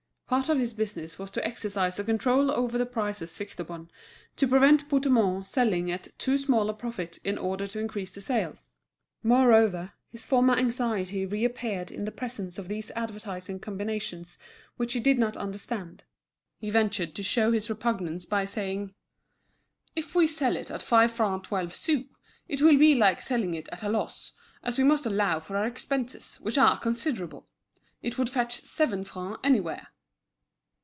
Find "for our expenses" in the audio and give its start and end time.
25.41-26.37